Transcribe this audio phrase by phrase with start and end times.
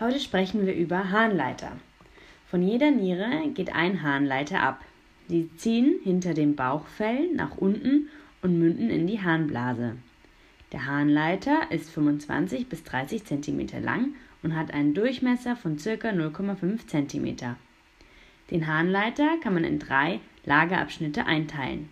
[0.00, 1.72] Heute sprechen wir über Harnleiter.
[2.46, 4.84] Von jeder Niere geht ein Harnleiter ab.
[5.26, 8.08] Sie ziehen hinter dem Bauchfell nach unten
[8.40, 9.96] und münden in die Harnblase.
[10.70, 14.14] Der Harnleiter ist 25 bis 30 cm lang
[14.44, 15.90] und hat einen Durchmesser von ca.
[15.90, 17.56] 0,5 cm.
[18.52, 21.88] Den Harnleiter kann man in drei Lagerabschnitte einteilen.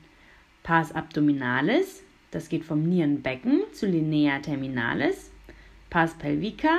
[0.62, 5.32] Pars abdominalis, das geht vom Nierenbecken zu Linea terminalis.
[5.90, 6.78] Pars pelvica,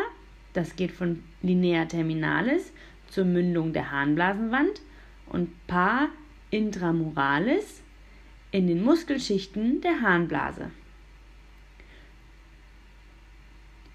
[0.58, 2.74] das geht von Linea terminalis
[3.10, 4.82] zur Mündung der Harnblasenwand.
[5.28, 6.10] Und Par
[6.50, 7.82] intramuralis
[8.52, 10.72] in den Muskelschichten der Harnblase.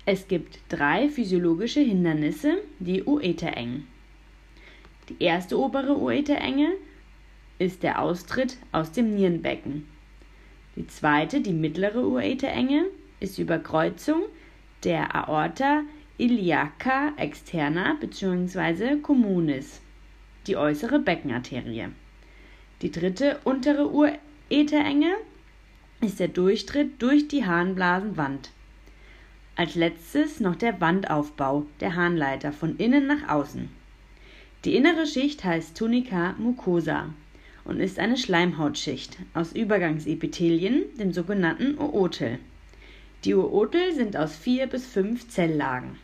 [0.04, 3.88] Es gibt drei physiologische Hindernisse, die Ureter engen.
[5.08, 6.74] Die erste obere Ureterenge
[7.58, 9.88] ist der Austritt aus dem Nierenbecken.
[10.76, 12.84] Die zweite, die mittlere Ureterenge,
[13.18, 14.22] ist die Überkreuzung
[14.84, 15.82] der Aorta
[16.18, 18.96] iliaca externa bzw.
[19.00, 19.80] communis,
[20.46, 21.88] die äußere Beckenarterie.
[22.82, 25.14] Die dritte untere Ureterenge
[26.00, 28.50] ist der Durchtritt durch die Harnblasenwand.
[29.56, 33.68] Als letztes noch der Wandaufbau der Harnleiter von innen nach außen.
[34.64, 37.10] Die innere Schicht heißt Tunica mucosa
[37.64, 42.38] und ist eine Schleimhautschicht aus Übergangsepithelien, dem sogenannten Ootel.
[43.24, 45.96] Die Ootel sind aus vier bis fünf Zelllagen.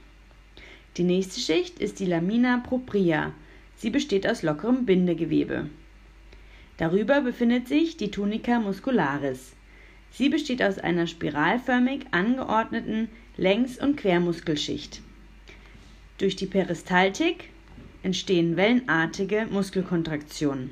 [0.96, 3.32] Die nächste Schicht ist die Lamina propria.
[3.76, 5.68] Sie besteht aus lockerem Bindegewebe.
[6.76, 9.52] Darüber befindet sich die Tunica muscularis.
[10.12, 15.02] Sie besteht aus einer spiralförmig angeordneten Längs- und Quermuskelschicht.
[16.18, 17.50] Durch die Peristaltik
[18.04, 20.70] entstehen wellenartige Muskelkontraktionen.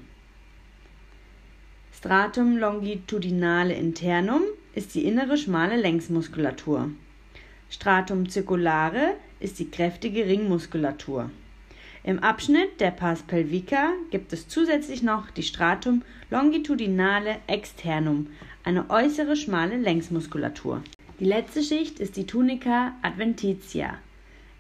[1.93, 4.43] Stratum longitudinale internum
[4.77, 6.91] ist die innere schmale Längsmuskulatur.
[7.71, 11.31] Stratum circulare ist die kräftige Ringmuskulatur.
[12.05, 18.29] Im Abschnitt der Pars pelvica gibt es zusätzlich noch die Stratum longitudinale externum,
[18.65, 20.83] eine äußere schmale Längsmuskulatur.
[21.19, 23.99] Die letzte Schicht ist die Tunica adventitia.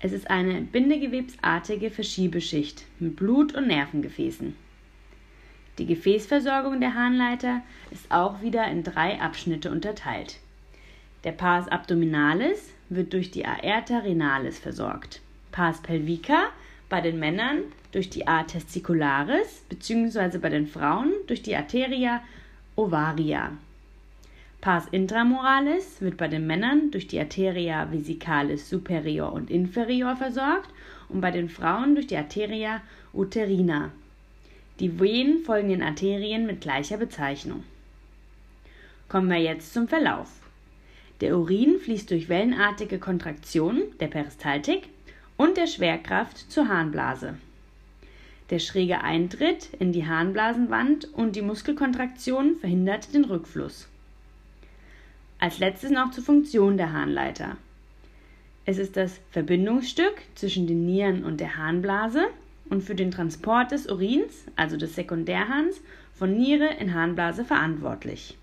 [0.01, 4.57] Es ist eine bindegewebsartige Verschiebeschicht mit Blut- und Nervengefäßen.
[5.79, 10.39] Die Gefäßversorgung der Harnleiter ist auch wieder in drei Abschnitte unterteilt.
[11.25, 15.21] Der Pars abdominalis wird durch die Aorta renalis versorgt.
[15.53, 16.51] Pars pelvica
[16.89, 17.59] bei den Männern
[17.93, 20.39] durch die A testicularis bzw.
[20.39, 22.23] bei den Frauen durch die Arteria
[22.77, 23.53] ovaria.
[24.61, 30.71] Pars intramoralis wird bei den Männern durch die Arteria vesicalis superior und inferior versorgt
[31.09, 32.81] und bei den Frauen durch die Arteria
[33.13, 33.91] uterina.
[34.79, 37.65] Die Venen folgen den Arterien mit gleicher Bezeichnung.
[39.09, 40.29] Kommen wir jetzt zum Verlauf.
[41.23, 44.89] Der Urin fließt durch wellenartige Kontraktion der Peristaltik
[45.39, 47.39] und der Schwerkraft zur Harnblase.
[48.51, 53.89] Der schräge Eintritt in die Harnblasenwand und die Muskelkontraktion verhindert den Rückfluss.
[55.39, 57.57] Als letztes noch zur Funktion der Harnleiter.
[58.67, 62.27] Es ist das Verbindungsstück zwischen den Nieren und der Harnblase
[62.71, 65.81] und für den Transport des Urins, also des Sekundärharns,
[66.15, 68.37] von Niere in Harnblase verantwortlich.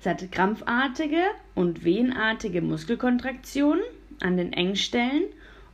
[0.00, 1.22] Es hat krampfartige
[1.54, 3.84] und wehenartige Muskelkontraktionen
[4.20, 5.24] an den Engstellen,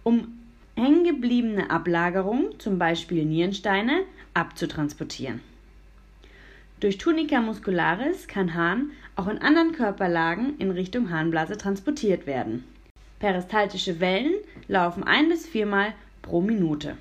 [0.05, 0.39] um
[0.77, 4.03] hängengebliebene Ablagerungen, zum Beispiel Nierensteine,
[4.35, 5.41] abzutransportieren.
[6.81, 12.65] Durch Tunica muscularis kann Harn auch in anderen Körperlagen in Richtung Harnblase transportiert werden.
[13.19, 14.35] Peristaltische Wellen
[14.69, 16.97] laufen ein bis viermal pro Minute.